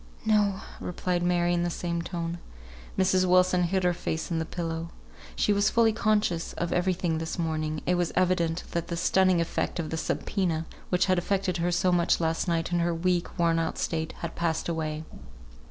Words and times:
"No!" 0.25 0.61
replied 0.79 1.21
Mary, 1.21 1.53
in 1.53 1.61
the 1.61 1.69
same 1.69 2.01
tone. 2.01 2.39
Mrs. 2.97 3.23
Wilson 3.25 3.61
hid 3.65 3.83
her 3.83 3.93
face 3.93 4.31
in 4.31 4.39
the 4.39 4.45
pillow. 4.47 4.89
She 5.35 5.53
was 5.53 5.69
fully 5.69 5.93
conscious 5.93 6.53
of 6.53 6.73
every 6.73 6.93
thing 6.95 7.19
this 7.19 7.37
morning; 7.37 7.83
it 7.85 7.93
was 7.93 8.11
evident 8.15 8.63
that 8.71 8.87
the 8.87 8.97
stunning 8.97 9.39
effect 9.39 9.77
of 9.79 9.91
the 9.91 9.97
subpoena, 9.97 10.65
which 10.89 11.05
had 11.05 11.19
affected 11.19 11.57
her 11.57 11.71
so 11.71 11.91
much 11.91 12.19
last 12.19 12.47
night 12.47 12.71
in 12.71 12.79
her 12.79 12.95
weak, 12.95 13.37
worn 13.37 13.59
out 13.59 13.77
state, 13.77 14.13
had 14.21 14.33
passed 14.35 14.67
away. 14.67 15.03